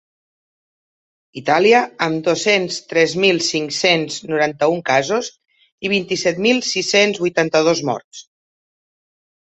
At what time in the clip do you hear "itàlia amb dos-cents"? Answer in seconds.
1.41-2.79